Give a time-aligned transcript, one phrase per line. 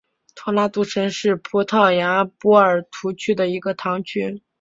[0.33, 4.41] 托拉杜什是葡萄牙波尔图区的一个堂区。